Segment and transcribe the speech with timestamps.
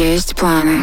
[0.00, 0.82] есть планы.